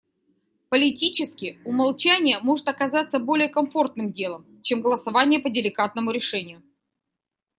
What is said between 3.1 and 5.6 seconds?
более комфортным делом, чем голосование по